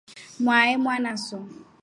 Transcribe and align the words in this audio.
Mwahe 0.43 0.73
mwanaso. 0.83 1.37